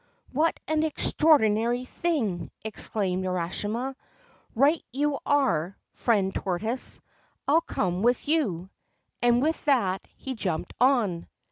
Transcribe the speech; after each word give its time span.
'What 0.31 0.59
an 0.67 0.81
extraordinary 0.81 1.85
thing!' 1.85 2.49
exclaimed 2.65 3.23
Urashima. 3.23 3.95
'Right 4.55 4.81
you 4.91 5.19
are, 5.27 5.77
friend 5.93 6.33
tortoise, 6.33 6.99
I'll 7.47 7.61
come 7.61 8.01
with 8.01 8.27
you.' 8.27 8.71
And 9.21 9.43
with 9.43 9.63
that 9.65 10.07
he 10.17 10.33
jumped 10.33 10.73
on. 10.81 11.27